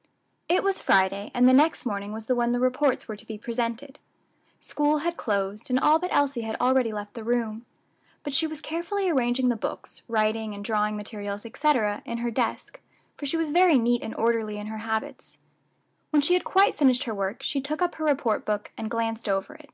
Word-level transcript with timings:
_It 0.48 0.62
was 0.62 0.80
Friday, 0.80 1.30
and 1.34 1.46
the 1.46 1.52
next 1.52 1.84
morning 1.84 2.10
was 2.10 2.24
the 2.24 2.34
when 2.34 2.52
the 2.52 2.58
reports 2.58 3.06
were 3.06 3.16
to 3.16 3.26
be 3.26 3.36
presented. 3.36 3.98
School 4.58 5.00
had 5.00 5.18
closed, 5.18 5.68
and 5.68 5.78
all 5.78 5.98
but 5.98 6.08
Elsie 6.10 6.40
had 6.40 6.56
already 6.58 6.90
left 6.90 7.12
the 7.12 7.22
room; 7.22 7.66
but 8.22 8.32
she 8.32 8.46
was 8.46 8.62
carefully 8.62 9.10
arranging 9.10 9.50
the 9.50 9.56
books, 9.58 10.00
writing 10.08 10.54
and 10.54 10.64
drawing 10.64 10.96
materials, 10.96 11.44
etc., 11.44 12.00
in 12.06 12.16
her 12.16 12.30
desk, 12.30 12.80
for 13.18 13.26
she 13.26 13.36
was 13.36 13.50
very 13.50 13.76
neat 13.76 14.02
and 14.02 14.14
orderly 14.14 14.56
in 14.56 14.68
her 14.68 14.78
habits. 14.78 15.36
When 16.08 16.22
she 16.22 16.32
had 16.32 16.44
quite 16.44 16.78
finished 16.78 17.04
her 17.04 17.14
work 17.14 17.42
she 17.42 17.60
took 17.60 17.82
up 17.82 17.96
her 17.96 18.04
report 18.06 18.46
book, 18.46 18.72
and 18.78 18.90
glanced 18.90 19.28
over 19.28 19.52
it. 19.52 19.68